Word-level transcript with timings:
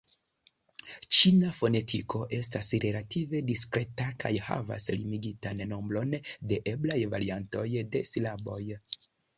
Ĉina 1.17 1.51
fonetiko 1.57 2.21
estas 2.39 2.71
relative 2.85 3.43
diskreta 3.51 4.09
kaj 4.25 4.33
havas 4.49 4.91
limigitan 4.97 5.65
nombron 5.77 6.19
de 6.55 6.61
eblaj 6.75 7.01
variantoj 7.17 7.69
de 7.97 8.05
silaboj. 8.15 8.63